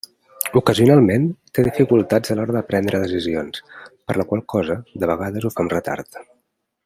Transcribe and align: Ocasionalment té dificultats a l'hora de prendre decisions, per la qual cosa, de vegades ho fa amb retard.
Ocasionalment 0.59 1.27
té 1.57 1.65
dificultats 1.67 2.33
a 2.33 2.37
l'hora 2.39 2.55
de 2.57 2.63
prendre 2.71 3.03
decisions, 3.03 3.63
per 4.09 4.17
la 4.21 4.27
qual 4.33 4.43
cosa, 4.55 4.79
de 5.05 5.11
vegades 5.13 5.47
ho 5.47 5.53
fa 5.59 5.67
amb 5.67 5.77
retard. 5.79 6.23